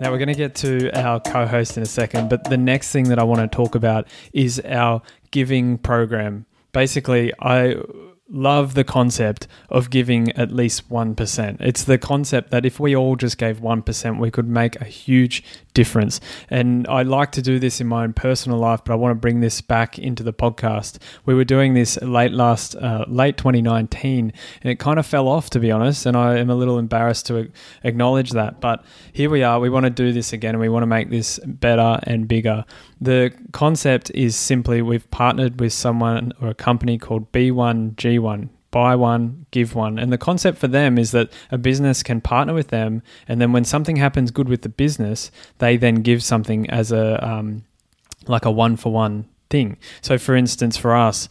Now, 0.00 0.10
we're 0.10 0.18
going 0.18 0.26
to 0.26 0.34
get 0.34 0.56
to 0.56 0.90
our 1.00 1.20
co 1.20 1.46
host 1.46 1.76
in 1.76 1.84
a 1.84 1.86
second, 1.86 2.28
but 2.28 2.42
the 2.50 2.56
next 2.56 2.90
thing 2.90 3.04
that 3.04 3.20
I 3.20 3.22
want 3.22 3.40
to 3.40 3.56
talk 3.56 3.76
about 3.76 4.08
is 4.32 4.60
our 4.66 5.00
giving 5.30 5.78
program 5.78 6.44
basically, 6.72 7.32
I 7.38 7.76
love 8.28 8.74
the 8.74 8.84
concept 8.84 9.46
of 9.68 9.90
giving 9.90 10.32
at 10.32 10.50
least 10.50 10.88
1%. 10.88 11.60
It's 11.60 11.84
the 11.84 11.98
concept 11.98 12.50
that 12.50 12.64
if 12.64 12.80
we 12.80 12.96
all 12.96 13.16
just 13.16 13.36
gave 13.36 13.60
1%, 13.60 14.18
we 14.18 14.30
could 14.30 14.48
make 14.48 14.80
a 14.80 14.84
huge 14.84 15.44
difference. 15.74 16.20
And 16.50 16.86
I 16.88 17.02
like 17.02 17.32
to 17.32 17.42
do 17.42 17.58
this 17.58 17.80
in 17.80 17.86
my 17.86 18.04
own 18.04 18.12
personal 18.12 18.58
life, 18.58 18.80
but 18.84 18.92
I 18.92 18.96
want 18.96 19.12
to 19.12 19.20
bring 19.20 19.40
this 19.40 19.60
back 19.60 19.98
into 19.98 20.22
the 20.22 20.32
podcast. 20.32 20.98
We 21.24 21.34
were 21.34 21.44
doing 21.44 21.74
this 21.74 22.00
late 22.02 22.32
last, 22.32 22.74
uh, 22.76 23.04
late 23.08 23.36
2019, 23.36 24.32
and 24.62 24.70
it 24.70 24.78
kind 24.78 24.98
of 24.98 25.06
fell 25.06 25.28
off, 25.28 25.50
to 25.50 25.60
be 25.60 25.70
honest. 25.70 26.06
And 26.06 26.16
I 26.16 26.38
am 26.38 26.50
a 26.50 26.54
little 26.54 26.78
embarrassed 26.78 27.26
to 27.26 27.50
acknowledge 27.82 28.30
that. 28.30 28.60
But 28.60 28.84
here 29.12 29.30
we 29.30 29.42
are. 29.42 29.60
We 29.60 29.70
want 29.70 29.84
to 29.84 29.90
do 29.90 30.12
this 30.12 30.32
again, 30.32 30.54
and 30.54 30.60
we 30.60 30.68
want 30.68 30.82
to 30.82 30.88
make 30.88 31.10
this 31.10 31.38
better 31.44 32.00
and 32.04 32.28
bigger. 32.28 32.64
The 33.00 33.32
concept 33.52 34.10
is 34.14 34.36
simply 34.36 34.82
we've 34.82 35.10
partnered 35.10 35.60
with 35.60 35.72
someone 35.72 36.32
or 36.40 36.48
a 36.48 36.54
company 36.54 36.98
called 36.98 37.32
B1G1 37.32 38.48
buy 38.72 38.96
one, 38.96 39.46
give 39.52 39.76
one. 39.76 39.98
And 39.98 40.12
the 40.12 40.18
concept 40.18 40.58
for 40.58 40.66
them 40.66 40.98
is 40.98 41.12
that 41.12 41.32
a 41.52 41.58
business 41.58 42.02
can 42.02 42.20
partner 42.20 42.52
with 42.52 42.68
them, 42.68 43.02
and 43.28 43.40
then 43.40 43.52
when 43.52 43.64
something 43.64 43.96
happens 43.96 44.32
good 44.32 44.48
with 44.48 44.62
the 44.62 44.68
business, 44.68 45.30
they 45.58 45.76
then 45.76 45.96
give 45.96 46.24
something 46.24 46.68
as 46.68 46.90
a 46.90 47.24
um, 47.24 47.62
like 48.26 48.44
a 48.44 48.50
one 48.50 48.76
for 48.76 48.92
one 48.92 49.28
thing. 49.50 49.76
So, 50.00 50.18
for 50.18 50.34
instance, 50.34 50.76
for 50.76 50.96
us, 50.96 51.28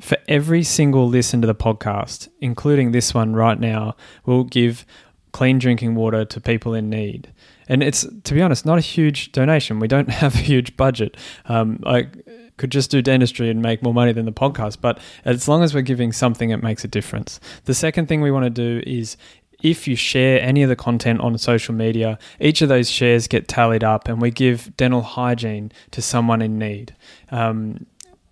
for 0.00 0.16
every 0.28 0.62
single 0.62 1.06
listen 1.06 1.40
to 1.42 1.46
the 1.46 1.54
podcast, 1.54 2.28
including 2.40 2.92
this 2.92 3.12
one 3.12 3.34
right 3.34 3.58
now, 3.58 3.96
we'll 4.24 4.44
give 4.44 4.86
clean 5.32 5.58
drinking 5.58 5.94
water 5.94 6.24
to 6.24 6.40
people 6.40 6.74
in 6.74 6.88
need. 6.88 7.32
And 7.68 7.82
it's, 7.82 8.06
to 8.24 8.34
be 8.34 8.42
honest, 8.42 8.66
not 8.66 8.78
a 8.78 8.82
huge 8.82 9.32
donation. 9.32 9.80
We 9.80 9.88
don't 9.88 10.08
have 10.22 10.34
a 10.34 10.38
huge 10.38 10.76
budget. 10.76 11.16
Um, 11.46 11.80
like 11.82 12.26
could 12.56 12.70
just 12.70 12.90
do 12.90 13.02
dentistry 13.02 13.50
and 13.50 13.60
make 13.60 13.82
more 13.82 13.94
money 13.94 14.12
than 14.12 14.26
the 14.26 14.32
podcast. 14.32 14.80
But 14.80 14.98
as 15.24 15.48
long 15.48 15.62
as 15.62 15.74
we're 15.74 15.82
giving 15.82 16.12
something 16.12 16.50
that 16.50 16.62
makes 16.62 16.84
a 16.84 16.88
difference. 16.88 17.40
The 17.64 17.74
second 17.74 18.06
thing 18.06 18.20
we 18.20 18.30
want 18.30 18.44
to 18.44 18.50
do 18.50 18.82
is 18.86 19.16
if 19.62 19.88
you 19.88 19.96
share 19.96 20.40
any 20.40 20.62
of 20.62 20.68
the 20.68 20.76
content 20.76 21.20
on 21.20 21.36
social 21.38 21.74
media, 21.74 22.18
each 22.38 22.60
of 22.60 22.68
those 22.68 22.90
shares 22.90 23.26
get 23.26 23.48
tallied 23.48 23.82
up 23.82 24.08
and 24.08 24.20
we 24.20 24.30
give 24.30 24.76
dental 24.76 25.02
hygiene 25.02 25.72
to 25.90 26.02
someone 26.02 26.42
in 26.42 26.58
need. 26.58 26.94
Um, 27.30 27.86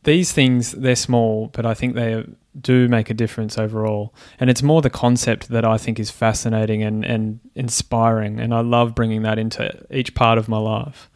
these 0.05 0.33
things, 0.33 0.73
they're 0.73 0.97
small, 0.97 1.49
but 1.52 1.64
I 1.64 1.75
think 1.75 1.95
they 1.95 2.25
do 2.61 2.87
make 2.88 3.09
a 3.09 3.14
difference 3.14 3.57
overall. 3.57 4.14
And 4.38 4.50
it's 4.50 4.62
more 4.62 4.83
the 4.83 4.91
concept 4.91 5.49
that 5.49 5.64
I 5.64 5.79
think 5.79 5.99
is 5.99 6.11
fascinating 6.11 6.83
and, 6.83 7.05
and 7.05 7.41
inspiring. 7.55 8.38
And 8.38 8.52
I 8.52 8.61
love 8.61 8.95
bringing 8.95 9.23
that 9.23 9.38
into 9.38 9.87
each 9.91 10.14
part 10.14 10.38
of 10.38 10.49
my 10.49 10.59
life. 10.59 11.09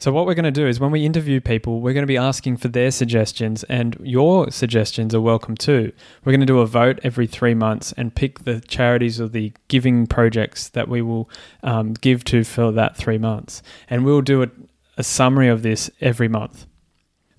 So, 0.00 0.10
what 0.12 0.24
we're 0.24 0.32
going 0.32 0.44
to 0.44 0.50
do 0.50 0.66
is 0.66 0.80
when 0.80 0.92
we 0.92 1.04
interview 1.04 1.42
people, 1.42 1.82
we're 1.82 1.92
going 1.92 2.04
to 2.04 2.06
be 2.06 2.16
asking 2.16 2.56
for 2.56 2.68
their 2.68 2.90
suggestions, 2.90 3.64
and 3.64 3.98
your 4.02 4.50
suggestions 4.50 5.14
are 5.14 5.20
welcome 5.20 5.54
too. 5.54 5.92
We're 6.24 6.32
going 6.32 6.40
to 6.40 6.46
do 6.46 6.60
a 6.60 6.66
vote 6.66 7.00
every 7.02 7.26
three 7.26 7.52
months 7.52 7.92
and 7.98 8.14
pick 8.14 8.44
the 8.44 8.62
charities 8.62 9.20
or 9.20 9.28
the 9.28 9.52
giving 9.68 10.06
projects 10.06 10.70
that 10.70 10.88
we 10.88 11.02
will 11.02 11.28
um, 11.62 11.92
give 11.92 12.24
to 12.24 12.44
for 12.44 12.72
that 12.72 12.96
three 12.96 13.18
months. 13.18 13.62
And 13.90 14.06
we'll 14.06 14.22
do 14.22 14.42
a, 14.42 14.48
a 14.96 15.02
summary 15.02 15.48
of 15.48 15.60
this 15.60 15.90
every 16.00 16.28
month. 16.28 16.64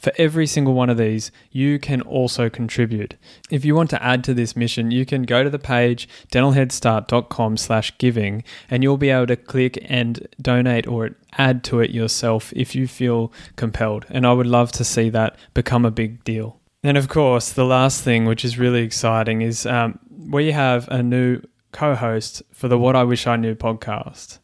For 0.01 0.11
every 0.17 0.47
single 0.47 0.73
one 0.73 0.89
of 0.89 0.97
these, 0.97 1.31
you 1.51 1.77
can 1.77 2.01
also 2.01 2.49
contribute. 2.49 3.15
If 3.51 3.63
you 3.63 3.75
want 3.75 3.91
to 3.91 4.03
add 4.03 4.23
to 4.23 4.33
this 4.33 4.55
mission, 4.55 4.89
you 4.89 5.05
can 5.05 5.23
go 5.23 5.43
to 5.43 5.49
the 5.49 5.59
page 5.59 6.09
dentalheadstart.com 6.31 7.57
slash 7.57 7.95
giving 7.99 8.43
and 8.67 8.81
you'll 8.81 8.97
be 8.97 9.11
able 9.11 9.27
to 9.27 9.35
click 9.35 9.77
and 9.87 10.27
donate 10.41 10.87
or 10.87 11.11
add 11.37 11.63
to 11.65 11.81
it 11.81 11.91
yourself 11.91 12.51
if 12.55 12.73
you 12.73 12.87
feel 12.87 13.31
compelled. 13.55 14.07
And 14.09 14.25
I 14.25 14.33
would 14.33 14.47
love 14.47 14.71
to 14.73 14.83
see 14.83 15.09
that 15.11 15.37
become 15.53 15.85
a 15.85 15.91
big 15.91 16.23
deal. 16.23 16.59
And 16.83 16.97
of 16.97 17.07
course, 17.07 17.51
the 17.51 17.65
last 17.65 18.03
thing, 18.03 18.25
which 18.25 18.43
is 18.43 18.57
really 18.57 18.81
exciting, 18.81 19.43
is 19.43 19.67
um, 19.67 19.99
we 20.09 20.51
have 20.51 20.87
a 20.87 21.03
new 21.03 21.41
co 21.71 21.93
host 21.93 22.41
for 22.51 22.67
the 22.67 22.79
What 22.79 22.95
I 22.95 23.03
Wish 23.03 23.27
I 23.27 23.35
Knew 23.35 23.53
podcast. 23.53 24.39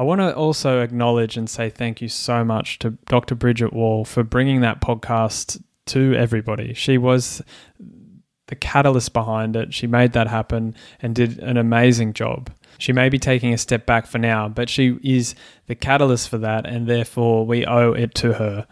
I 0.00 0.02
want 0.02 0.22
to 0.22 0.34
also 0.34 0.80
acknowledge 0.80 1.36
and 1.36 1.48
say 1.48 1.68
thank 1.68 2.00
you 2.00 2.08
so 2.08 2.42
much 2.42 2.78
to 2.78 2.92
Dr. 3.04 3.34
Bridget 3.34 3.74
Wall 3.74 4.06
for 4.06 4.24
bringing 4.24 4.62
that 4.62 4.80
podcast 4.80 5.62
to 5.88 6.14
everybody. 6.14 6.72
She 6.72 6.96
was 6.96 7.42
the 8.46 8.56
catalyst 8.56 9.12
behind 9.12 9.56
it. 9.56 9.74
She 9.74 9.86
made 9.86 10.12
that 10.12 10.26
happen 10.26 10.74
and 11.02 11.14
did 11.14 11.38
an 11.40 11.58
amazing 11.58 12.14
job. 12.14 12.50
She 12.78 12.94
may 12.94 13.10
be 13.10 13.18
taking 13.18 13.52
a 13.52 13.58
step 13.58 13.84
back 13.84 14.06
for 14.06 14.16
now, 14.16 14.48
but 14.48 14.70
she 14.70 14.98
is 15.02 15.34
the 15.66 15.74
catalyst 15.74 16.30
for 16.30 16.38
that, 16.38 16.64
and 16.64 16.86
therefore 16.86 17.44
we 17.44 17.66
owe 17.66 17.92
it 17.92 18.14
to 18.14 18.32
her. 18.32 18.66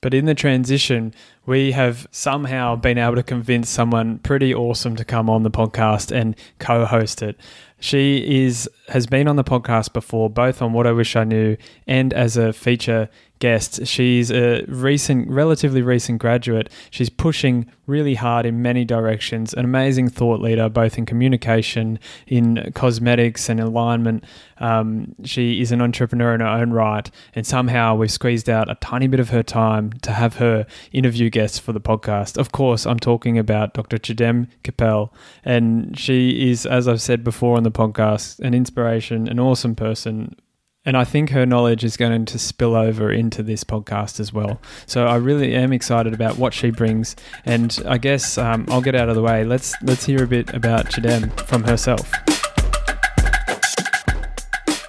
But 0.00 0.14
in 0.14 0.24
the 0.24 0.34
transition, 0.34 1.14
we 1.46 1.70
have 1.70 2.08
somehow 2.10 2.74
been 2.74 2.98
able 2.98 3.14
to 3.14 3.22
convince 3.22 3.70
someone 3.70 4.18
pretty 4.18 4.52
awesome 4.52 4.96
to 4.96 5.04
come 5.04 5.30
on 5.30 5.44
the 5.44 5.50
podcast 5.50 6.10
and 6.10 6.34
co 6.58 6.84
host 6.84 7.22
it. 7.22 7.38
She 7.82 8.44
is 8.44 8.70
has 8.90 9.06
been 9.06 9.26
on 9.26 9.34
the 9.34 9.42
podcast 9.42 9.92
before, 9.92 10.30
both 10.30 10.62
on 10.62 10.72
What 10.72 10.86
I 10.86 10.92
Wish 10.92 11.16
I 11.16 11.24
Knew 11.24 11.56
and 11.84 12.12
as 12.12 12.36
a 12.36 12.52
feature 12.52 13.08
guest. 13.42 13.84
She's 13.88 14.30
a 14.30 14.64
recent, 14.68 15.28
relatively 15.28 15.82
recent 15.82 16.20
graduate. 16.20 16.70
She's 16.90 17.10
pushing 17.10 17.66
really 17.88 18.14
hard 18.14 18.46
in 18.46 18.62
many 18.62 18.84
directions. 18.84 19.52
An 19.52 19.64
amazing 19.64 20.10
thought 20.10 20.40
leader, 20.40 20.68
both 20.68 20.96
in 20.96 21.06
communication, 21.06 21.98
in 22.28 22.70
cosmetics, 22.76 23.48
and 23.48 23.58
alignment. 23.58 24.22
Um, 24.58 25.16
she 25.24 25.60
is 25.60 25.72
an 25.72 25.82
entrepreneur 25.82 26.34
in 26.34 26.40
her 26.40 26.46
own 26.46 26.70
right, 26.70 27.10
and 27.34 27.44
somehow 27.44 27.96
we've 27.96 28.12
squeezed 28.12 28.48
out 28.48 28.70
a 28.70 28.76
tiny 28.76 29.08
bit 29.08 29.18
of 29.18 29.30
her 29.30 29.42
time 29.42 29.92
to 30.02 30.12
have 30.12 30.36
her 30.36 30.64
interview 30.92 31.28
guests 31.28 31.58
for 31.58 31.72
the 31.72 31.80
podcast. 31.80 32.38
Of 32.38 32.52
course, 32.52 32.86
I'm 32.86 33.00
talking 33.00 33.38
about 33.38 33.74
Dr. 33.74 33.98
Chidem 33.98 34.46
Kapel, 34.62 35.12
and 35.44 35.98
she 35.98 36.48
is, 36.48 36.64
as 36.64 36.86
I've 36.86 37.02
said 37.02 37.24
before 37.24 37.56
on 37.56 37.64
the 37.64 37.72
podcast, 37.72 38.38
an 38.38 38.54
inspiration, 38.54 39.26
an 39.26 39.40
awesome 39.40 39.74
person 39.74 40.36
and 40.84 40.96
I 40.96 41.04
think 41.04 41.30
her 41.30 41.46
knowledge 41.46 41.84
is 41.84 41.96
going 41.96 42.24
to 42.24 42.38
spill 42.38 42.74
over 42.74 43.12
into 43.12 43.42
this 43.42 43.62
podcast 43.62 44.18
as 44.18 44.32
well. 44.32 44.60
So 44.86 45.06
I 45.06 45.16
really 45.16 45.54
am 45.54 45.72
excited 45.72 46.12
about 46.12 46.38
what 46.38 46.52
she 46.52 46.70
brings. 46.70 47.14
And 47.44 47.80
I 47.86 47.98
guess 47.98 48.36
um, 48.36 48.66
I'll 48.68 48.82
get 48.82 48.96
out 48.96 49.08
of 49.08 49.14
the 49.14 49.22
way. 49.22 49.44
Let's 49.44 49.80
let's 49.82 50.04
hear 50.04 50.24
a 50.24 50.26
bit 50.26 50.52
about 50.52 50.86
Chidem 50.86 51.38
from 51.46 51.62
herself. 51.62 52.10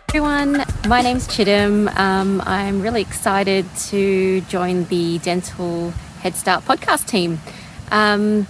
Everyone, 0.09 0.63
my 0.87 1.01
name's 1.01 1.27
Chidem. 1.27 1.95
Um, 1.97 2.41
I'm 2.45 2.81
really 2.81 3.01
excited 3.01 3.65
to 3.87 4.41
join 4.41 4.85
the 4.85 5.19
Dental 5.19 5.91
Head 6.21 6.35
Start 6.35 6.65
podcast 6.65 7.07
team. 7.07 7.39
Um, 7.91 8.47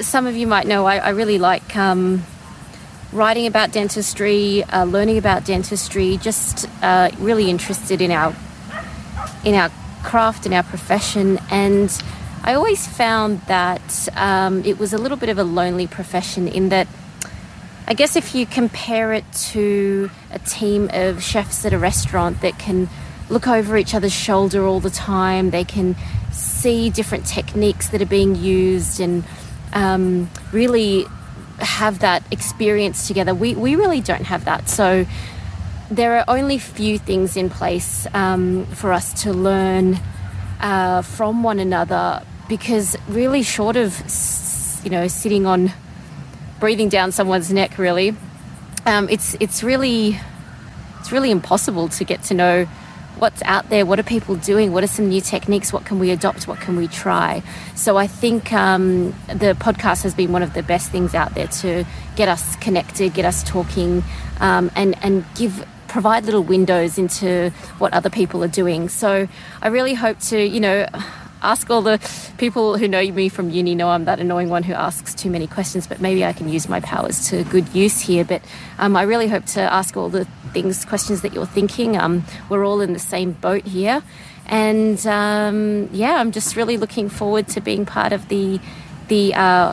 some 0.00 0.26
of 0.26 0.36
you 0.36 0.46
might 0.46 0.66
know 0.66 0.86
I, 0.86 0.96
I 0.96 1.08
really 1.10 1.38
like 1.38 1.76
um, 1.76 2.24
writing 3.12 3.46
about 3.46 3.72
dentistry, 3.72 4.62
uh, 4.64 4.84
learning 4.84 5.18
about 5.18 5.44
dentistry, 5.44 6.18
just 6.18 6.68
uh, 6.82 7.10
really 7.18 7.50
interested 7.50 8.00
in 8.00 8.10
our 8.10 8.34
in 9.44 9.54
our 9.54 9.70
craft 10.02 10.46
and 10.46 10.54
our 10.54 10.62
profession. 10.62 11.38
And 11.50 11.90
I 12.44 12.54
always 12.54 12.86
found 12.86 13.40
that 13.42 14.08
um, 14.16 14.64
it 14.64 14.78
was 14.78 14.92
a 14.92 14.98
little 14.98 15.16
bit 15.16 15.28
of 15.28 15.38
a 15.38 15.44
lonely 15.44 15.86
profession 15.86 16.48
in 16.48 16.68
that. 16.70 16.88
I 17.86 17.94
guess 17.94 18.16
if 18.16 18.34
you 18.34 18.44
compare 18.44 19.14
it 19.14 19.24
to 19.52 20.10
a 20.30 20.38
team 20.38 20.90
of 20.92 21.22
chefs 21.22 21.64
at 21.64 21.72
a 21.72 21.78
restaurant 21.78 22.42
that 22.42 22.58
can 22.58 22.88
look 23.30 23.48
over 23.48 23.78
each 23.78 23.94
other's 23.94 24.12
shoulder 24.12 24.66
all 24.66 24.80
the 24.80 24.90
time, 24.90 25.50
they 25.50 25.64
can 25.64 25.96
see 26.30 26.90
different 26.90 27.26
techniques 27.26 27.88
that 27.88 28.02
are 28.02 28.06
being 28.06 28.34
used 28.34 29.00
and 29.00 29.24
um, 29.72 30.30
really 30.52 31.06
have 31.58 32.00
that 32.00 32.22
experience 32.30 33.06
together. 33.06 33.34
We, 33.34 33.54
we 33.54 33.76
really 33.76 34.00
don't 34.00 34.24
have 34.24 34.44
that. 34.44 34.68
So 34.68 35.06
there 35.90 36.18
are 36.18 36.24
only 36.28 36.58
few 36.58 36.98
things 36.98 37.36
in 37.36 37.48
place 37.50 38.06
um, 38.14 38.66
for 38.66 38.92
us 38.92 39.22
to 39.22 39.32
learn 39.32 39.98
uh, 40.60 41.02
from 41.02 41.42
one 41.42 41.58
another 41.58 42.22
because 42.48 42.96
really 43.08 43.42
short 43.42 43.76
of 43.76 43.94
you 44.84 44.90
know 44.90 45.06
sitting 45.06 45.46
on 45.46 45.72
breathing 46.60 46.88
down 46.88 47.12
someone's 47.12 47.52
neck 47.52 47.78
really 47.78 48.14
um, 48.86 49.08
it's 49.08 49.36
it's 49.38 49.62
really 49.62 50.18
it's 50.98 51.12
really 51.12 51.30
impossible 51.30 51.88
to 51.88 52.04
get 52.04 52.22
to 52.22 52.34
know 52.34 52.66
what's 53.18 53.42
out 53.42 53.68
there, 53.68 53.84
what 53.84 53.98
are 53.98 54.04
people 54.04 54.36
doing, 54.36 54.72
what 54.72 54.84
are 54.84 54.88
some 54.88 55.08
new 55.08 55.20
techniques, 55.20 55.72
what 55.72 55.84
can 55.84 55.98
we 55.98 56.10
adopt, 56.10 56.46
what 56.46 56.60
can 56.60 56.76
we 56.76 56.88
try. 56.88 57.42
So 57.74 57.96
I 57.96 58.06
think 58.06 58.52
um, 58.52 59.10
the 59.26 59.56
podcast 59.58 60.02
has 60.02 60.14
been 60.14 60.32
one 60.32 60.42
of 60.42 60.54
the 60.54 60.62
best 60.62 60.90
things 60.90 61.14
out 61.14 61.34
there 61.34 61.48
to 61.48 61.84
get 62.16 62.28
us 62.28 62.56
connected, 62.56 63.14
get 63.14 63.24
us 63.24 63.42
talking, 63.42 64.02
um, 64.40 64.70
and 64.74 64.96
and 65.02 65.24
give 65.34 65.66
provide 65.88 66.24
little 66.26 66.42
windows 66.42 66.98
into 66.98 67.50
what 67.78 67.92
other 67.94 68.10
people 68.10 68.44
are 68.44 68.48
doing. 68.48 68.90
So 68.90 69.26
I 69.62 69.68
really 69.68 69.94
hope 69.94 70.18
to, 70.20 70.38
you 70.38 70.60
know 70.60 70.86
ask 71.42 71.70
all 71.70 71.82
the 71.82 71.98
people 72.38 72.76
who 72.76 72.88
know 72.88 73.02
me 73.10 73.28
from 73.28 73.50
uni 73.50 73.74
know 73.74 73.88
I'm 73.88 74.04
that 74.06 74.20
annoying 74.20 74.48
one 74.48 74.62
who 74.62 74.72
asks 74.72 75.14
too 75.14 75.30
many 75.30 75.46
questions, 75.46 75.86
but 75.86 76.00
maybe 76.00 76.24
I 76.24 76.32
can 76.32 76.48
use 76.48 76.68
my 76.68 76.80
powers 76.80 77.28
to 77.28 77.44
good 77.44 77.68
use 77.74 78.00
here. 78.00 78.24
But 78.24 78.42
um, 78.78 78.96
I 78.96 79.02
really 79.02 79.28
hope 79.28 79.46
to 79.46 79.60
ask 79.60 79.96
all 79.96 80.08
the 80.08 80.24
things, 80.52 80.84
questions 80.84 81.22
that 81.22 81.32
you're 81.32 81.46
thinking. 81.46 81.96
Um, 81.96 82.24
we're 82.48 82.64
all 82.64 82.80
in 82.80 82.92
the 82.92 82.98
same 82.98 83.32
boat 83.32 83.64
here. 83.64 84.02
And 84.46 85.04
um, 85.06 85.88
yeah, 85.92 86.14
I'm 86.16 86.32
just 86.32 86.56
really 86.56 86.76
looking 86.76 87.08
forward 87.08 87.48
to 87.48 87.60
being 87.60 87.84
part 87.84 88.12
of 88.12 88.28
the, 88.28 88.60
the 89.08 89.34
uh, 89.34 89.72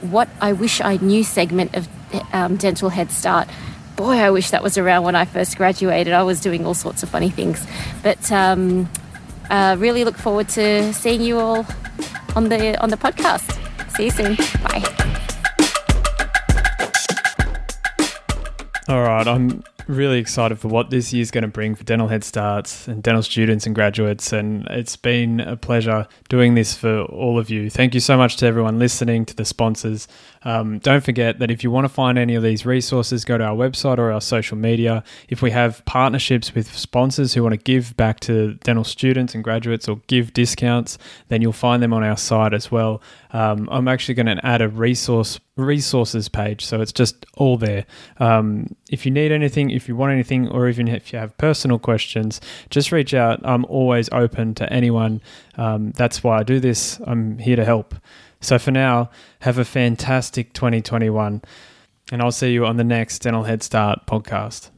what 0.00 0.28
I 0.40 0.52
wish 0.52 0.80
I 0.80 0.96
knew 0.98 1.24
segment 1.24 1.74
of 1.74 1.88
um, 2.32 2.56
Dental 2.56 2.88
Head 2.90 3.10
Start 3.10 3.48
boy, 3.96 4.16
I 4.16 4.30
wish 4.30 4.50
that 4.50 4.62
was 4.62 4.76
around 4.76 5.04
when 5.04 5.14
I 5.14 5.24
first 5.24 5.56
graduated. 5.56 6.12
I 6.12 6.22
was 6.22 6.40
doing 6.40 6.66
all 6.66 6.74
sorts 6.74 7.02
of 7.02 7.08
funny 7.08 7.30
things. 7.30 7.64
But 8.02 8.30
um, 8.32 8.88
uh, 9.50 9.76
really 9.78 10.04
look 10.04 10.16
forward 10.16 10.48
to 10.50 10.92
seeing 10.92 11.20
you 11.20 11.38
all 11.38 11.66
on 12.36 12.48
the 12.48 12.80
on 12.82 12.90
the 12.90 12.96
podcast. 12.96 13.46
See 13.96 14.04
you 14.04 14.10
soon. 14.10 14.36
Bye. 14.62 14.82
All 18.88 19.02
right, 19.02 19.26
I'm 19.26 19.62
really 19.86 20.18
excited 20.18 20.58
for 20.58 20.68
what 20.68 20.90
this 20.90 21.12
year's 21.12 21.30
going 21.30 21.42
to 21.42 21.48
bring 21.48 21.74
for 21.74 21.84
dental 21.84 22.08
head 22.08 22.24
starts 22.24 22.88
and 22.88 23.02
dental 23.02 23.22
students 23.22 23.66
and 23.66 23.74
graduates. 23.74 24.32
And 24.32 24.66
it's 24.70 24.96
been 24.96 25.40
a 25.40 25.56
pleasure 25.56 26.06
doing 26.28 26.54
this 26.54 26.74
for 26.74 27.02
all 27.02 27.38
of 27.38 27.50
you. 27.50 27.70
Thank 27.70 27.94
you 27.94 28.00
so 28.00 28.16
much 28.16 28.36
to 28.38 28.46
everyone 28.46 28.78
listening, 28.78 29.24
to 29.26 29.36
the 29.36 29.44
sponsors. 29.44 30.08
Um, 30.44 30.78
don't 30.78 31.02
forget 31.02 31.38
that 31.38 31.50
if 31.50 31.64
you 31.64 31.70
want 31.70 31.86
to 31.86 31.88
find 31.88 32.18
any 32.18 32.34
of 32.34 32.42
these 32.42 32.66
resources, 32.66 33.24
go 33.24 33.38
to 33.38 33.44
our 33.44 33.56
website 33.56 33.98
or 33.98 34.12
our 34.12 34.20
social 34.20 34.56
media. 34.56 35.02
If 35.28 35.40
we 35.42 35.50
have 35.50 35.84
partnerships 35.84 36.54
with 36.54 36.74
sponsors 36.76 37.34
who 37.34 37.42
want 37.42 37.54
to 37.54 37.58
give 37.58 37.96
back 37.96 38.20
to 38.20 38.54
dental 38.54 38.84
students 38.84 39.34
and 39.34 39.42
graduates 39.42 39.88
or 39.88 40.00
give 40.06 40.32
discounts, 40.34 40.98
then 41.28 41.40
you'll 41.40 41.52
find 41.52 41.82
them 41.82 41.92
on 41.92 42.04
our 42.04 42.16
site 42.16 42.52
as 42.52 42.70
well. 42.70 43.00
Um, 43.32 43.68
I'm 43.72 43.88
actually 43.88 44.14
going 44.14 44.36
to 44.36 44.46
add 44.46 44.60
a 44.60 44.68
resource 44.68 45.40
resources 45.56 46.28
page. 46.28 46.64
So 46.64 46.80
it's 46.80 46.92
just 46.92 47.26
all 47.36 47.56
there. 47.56 47.86
Um, 48.18 48.74
if 48.94 49.04
you 49.04 49.10
need 49.10 49.32
anything, 49.32 49.70
if 49.70 49.88
you 49.88 49.96
want 49.96 50.12
anything, 50.12 50.48
or 50.48 50.68
even 50.68 50.88
if 50.88 51.12
you 51.12 51.18
have 51.18 51.36
personal 51.36 51.78
questions, 51.78 52.40
just 52.70 52.92
reach 52.92 53.12
out. 53.12 53.40
I'm 53.44 53.64
always 53.66 54.08
open 54.12 54.54
to 54.54 54.72
anyone. 54.72 55.20
Um, 55.58 55.90
that's 55.92 56.22
why 56.22 56.38
I 56.38 56.42
do 56.44 56.60
this. 56.60 57.00
I'm 57.04 57.38
here 57.38 57.56
to 57.56 57.64
help. 57.64 57.94
So 58.40 58.58
for 58.58 58.70
now, 58.70 59.10
have 59.40 59.58
a 59.58 59.64
fantastic 59.64 60.52
2021, 60.52 61.42
and 62.12 62.22
I'll 62.22 62.30
see 62.30 62.52
you 62.52 62.64
on 62.64 62.76
the 62.76 62.84
next 62.84 63.18
Dental 63.20 63.42
Head 63.42 63.62
Start 63.62 64.06
podcast. 64.06 64.70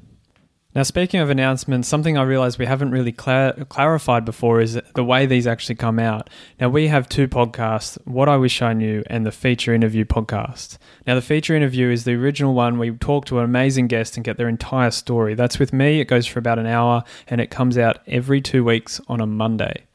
Now, 0.76 0.82
speaking 0.82 1.20
of 1.20 1.30
announcements, 1.30 1.88
something 1.88 2.18
I 2.18 2.22
realized 2.22 2.58
we 2.58 2.66
haven't 2.66 2.90
really 2.90 3.10
clarified 3.10 4.26
before 4.26 4.60
is 4.60 4.78
the 4.94 5.04
way 5.04 5.24
these 5.24 5.46
actually 5.46 5.76
come 5.76 5.98
out. 5.98 6.28
Now, 6.60 6.68
we 6.68 6.88
have 6.88 7.08
two 7.08 7.28
podcasts 7.28 7.96
What 8.04 8.28
I 8.28 8.36
Wish 8.36 8.60
I 8.60 8.74
Knew 8.74 9.02
and 9.06 9.24
the 9.24 9.32
Feature 9.32 9.72
Interview 9.72 10.04
podcast. 10.04 10.76
Now, 11.06 11.14
the 11.14 11.22
feature 11.22 11.56
interview 11.56 11.88
is 11.88 12.04
the 12.04 12.12
original 12.12 12.52
one. 12.52 12.78
We 12.78 12.90
talk 12.90 13.24
to 13.24 13.38
an 13.38 13.44
amazing 13.46 13.86
guest 13.86 14.18
and 14.18 14.24
get 14.24 14.36
their 14.36 14.50
entire 14.50 14.90
story. 14.90 15.34
That's 15.34 15.58
with 15.58 15.72
me. 15.72 15.98
It 15.98 16.08
goes 16.08 16.26
for 16.26 16.40
about 16.40 16.58
an 16.58 16.66
hour 16.66 17.04
and 17.26 17.40
it 17.40 17.50
comes 17.50 17.78
out 17.78 18.00
every 18.06 18.42
two 18.42 18.62
weeks 18.62 19.00
on 19.08 19.22
a 19.22 19.26
Monday. 19.26 19.86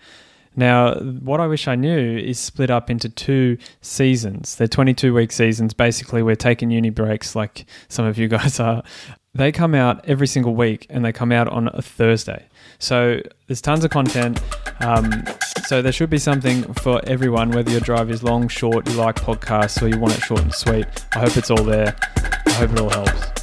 Now, 0.56 0.96
what 0.96 1.40
I 1.40 1.46
wish 1.48 1.68
I 1.68 1.76
knew 1.76 2.18
is 2.18 2.40
split 2.40 2.72
up 2.72 2.90
into 2.90 3.08
two 3.08 3.60
seasons. 3.82 4.56
They're 4.56 4.68
22 4.68 5.14
week 5.14 5.32
seasons. 5.32 5.76
Basically, 5.76 6.24
we're 6.24 6.36
taking 6.36 6.72
uni 6.72 6.90
breaks 6.90 7.36
like 7.36 7.66
some 7.88 8.06
of 8.06 8.18
you 8.18 8.28
guys 8.28 8.60
are. 8.60 8.84
They 9.34 9.52
come 9.52 9.74
out 9.74 10.04
every 10.06 10.28
single 10.28 10.56
week 10.56 10.86
and 10.90 11.06
they 11.06 11.14
come 11.14 11.32
out 11.32 11.48
on 11.48 11.70
a 11.74 11.82
Thursday. 11.82 12.48
So 12.80 13.22
there's 13.48 13.62
tons 13.62 13.86
of 13.86 13.92
content. 13.92 14.42
Um, 14.82 15.24
so 15.66 15.82
there 15.82 15.94
should 15.94 16.10
be 16.10 16.18
something 16.18 16.64
for 16.74 17.02
everyone, 17.06 17.52
whether 17.52 17.72
your 17.72 17.80
drive 17.80 18.12
is 18.12 18.24
long, 18.24 18.50
short, 18.50 18.90
you 18.90 18.96
like 18.96 19.16
podcasts, 19.16 19.82
or 19.82 19.88
you 19.88 19.98
want 19.98 20.18
it 20.18 20.22
short 20.22 20.42
and 20.42 20.54
sweet. 20.54 20.86
I 21.14 21.20
hope 21.20 21.38
it's 21.38 21.50
all 21.50 21.64
there. 21.64 21.96
I 22.46 22.52
hope 22.52 22.72
it 22.72 22.80
all 22.80 22.90
helps. 22.90 23.41